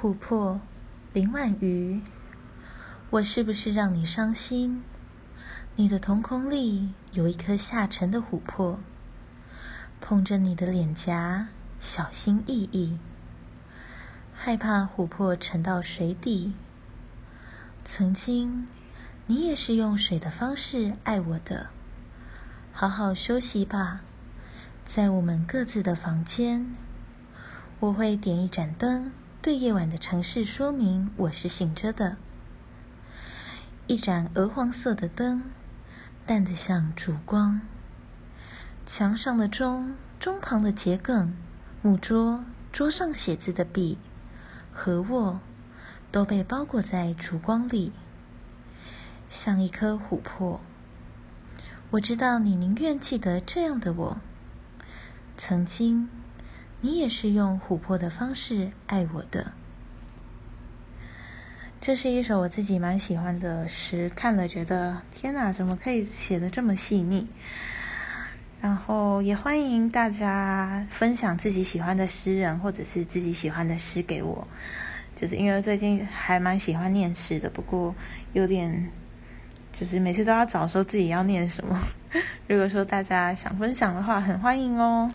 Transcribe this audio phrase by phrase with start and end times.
[0.00, 0.58] 琥珀，
[1.12, 2.00] 林婉瑜。
[3.10, 4.82] 我是不是让你伤心？
[5.76, 8.80] 你的瞳孔里有一颗下沉的琥珀，
[10.00, 11.48] 碰着你的脸颊，
[11.80, 12.98] 小心翼翼，
[14.32, 16.54] 害怕琥珀沉到水底。
[17.84, 18.66] 曾经，
[19.26, 21.68] 你也是用水的方式爱我的。
[22.72, 24.00] 好好休息吧，
[24.86, 26.74] 在我们各自的房间。
[27.80, 29.12] 我会点一盏灯，
[29.42, 32.18] 对夜晚的城市说明我是醒着的。
[33.86, 35.44] 一盏鹅黄色的灯，
[36.26, 37.62] 淡得像烛光。
[38.84, 41.34] 墙上的钟，钟旁的桔梗，
[41.80, 43.96] 木桌，桌上写字的笔，
[44.74, 45.40] 和我，
[46.12, 47.94] 都被包裹在烛光里，
[49.30, 50.60] 像一颗琥珀。
[51.92, 54.20] 我知道你宁愿记得这样的我，
[55.38, 56.10] 曾经。
[56.82, 59.52] 你也是用琥珀的方式爱我的。
[61.80, 67.26] 这是一首我自己蛮喜欢的诗，看了觉得天哪，怎么可以写的这么细腻？
[68.60, 74.46] 然后也欢迎大家分享自己喜欢的诗人或者是自己喜欢的诗给我，
[75.16, 77.94] 就是因为最近还蛮喜欢念诗的，不过
[78.34, 78.90] 有点
[79.72, 81.78] 就是每次都要找说自己要念什么。
[82.46, 85.10] 如果说大家想分享的话，很欢迎哦。